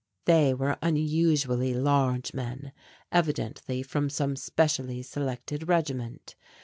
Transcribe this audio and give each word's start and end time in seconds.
They 0.25 0.51
were 0.55 0.79
unusually 0.81 1.75
large 1.75 2.33
men, 2.33 2.71
evidently 3.11 3.83
from 3.83 4.09
some 4.09 4.35
specially 4.35 5.03
selected 5.03 5.67
regiment. 5.69 6.35